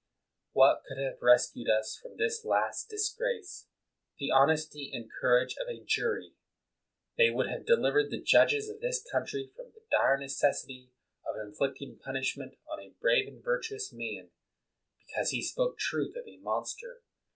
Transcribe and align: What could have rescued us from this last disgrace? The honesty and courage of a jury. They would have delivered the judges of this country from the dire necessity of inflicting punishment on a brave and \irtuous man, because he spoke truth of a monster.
What 0.53 0.81
could 0.87 0.97
have 0.97 1.21
rescued 1.21 1.69
us 1.69 1.95
from 1.95 2.17
this 2.17 2.43
last 2.43 2.89
disgrace? 2.89 3.67
The 4.17 4.31
honesty 4.31 4.89
and 4.91 5.11
courage 5.21 5.55
of 5.59 5.67
a 5.67 5.79
jury. 5.83 6.33
They 7.19 7.29
would 7.29 7.47
have 7.51 7.67
delivered 7.67 8.09
the 8.09 8.19
judges 8.19 8.67
of 8.67 8.81
this 8.81 9.07
country 9.11 9.51
from 9.55 9.73
the 9.75 9.85
dire 9.91 10.17
necessity 10.17 10.89
of 11.23 11.35
inflicting 11.39 11.99
punishment 11.99 12.57
on 12.67 12.79
a 12.81 12.95
brave 12.99 13.27
and 13.27 13.43
\irtuous 13.43 13.93
man, 13.93 14.31
because 15.05 15.29
he 15.29 15.43
spoke 15.43 15.77
truth 15.77 16.15
of 16.15 16.27
a 16.27 16.37
monster. 16.37 17.03